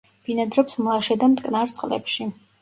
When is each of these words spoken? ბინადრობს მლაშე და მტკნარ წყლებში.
ბინადრობს 0.27 0.77
მლაშე 0.85 1.17
და 1.25 1.29
მტკნარ 1.35 1.75
წყლებში. 1.77 2.29